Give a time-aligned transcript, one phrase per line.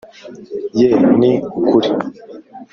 [0.79, 1.89] yee ni ukuri